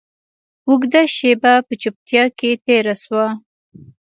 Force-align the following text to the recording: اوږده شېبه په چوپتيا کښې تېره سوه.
اوږده 0.67 1.01
شېبه 1.15 1.53
په 1.67 1.73
چوپتيا 1.81 2.23
کښې 2.37 2.51
تېره 2.65 2.95
سوه. 3.03 3.25